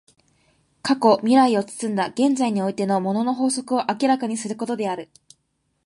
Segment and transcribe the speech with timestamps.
[0.81, 5.11] 過去未来を包んだ現在においての物の法則を明らかにすることである。